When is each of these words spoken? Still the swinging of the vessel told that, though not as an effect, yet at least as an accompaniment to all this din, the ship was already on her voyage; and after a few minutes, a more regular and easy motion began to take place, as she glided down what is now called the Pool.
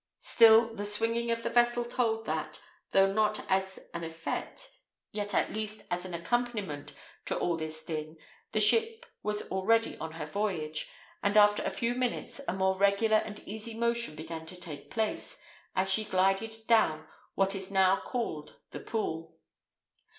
Still 0.17 0.73
the 0.73 0.83
swinging 0.83 1.29
of 1.29 1.43
the 1.43 1.49
vessel 1.51 1.85
told 1.85 2.25
that, 2.25 2.59
though 2.89 3.13
not 3.13 3.45
as 3.47 3.77
an 3.93 4.03
effect, 4.03 4.67
yet 5.11 5.35
at 5.35 5.53
least 5.53 5.83
as 5.91 6.05
an 6.05 6.15
accompaniment 6.15 6.95
to 7.25 7.37
all 7.37 7.55
this 7.55 7.83
din, 7.83 8.17
the 8.51 8.59
ship 8.59 9.05
was 9.21 9.43
already 9.51 9.99
on 9.99 10.13
her 10.13 10.25
voyage; 10.25 10.89
and 11.21 11.37
after 11.37 11.61
a 11.61 11.69
few 11.69 11.93
minutes, 11.93 12.41
a 12.47 12.53
more 12.53 12.79
regular 12.79 13.17
and 13.17 13.41
easy 13.41 13.75
motion 13.75 14.15
began 14.15 14.47
to 14.47 14.55
take 14.59 14.89
place, 14.89 15.37
as 15.75 15.87
she 15.91 16.03
glided 16.03 16.65
down 16.65 17.07
what 17.35 17.53
is 17.53 17.69
now 17.69 18.01
called 18.03 18.55
the 18.71 18.79
Pool. 18.79 19.37